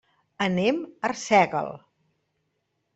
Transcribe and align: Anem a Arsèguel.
Anem 0.45 0.79
a 0.87 0.97
Arsèguel. 1.11 1.73